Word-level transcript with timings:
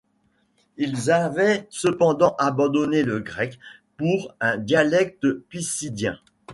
Ils 0.77 1.11
avaient 1.11 1.67
cependant 1.69 2.35
abandonné 2.39 3.03
le 3.03 3.19
grec 3.19 3.59
pour 3.97 4.33
un 4.39 4.57
dialecte 4.57 5.29
pisidien. 5.47 6.17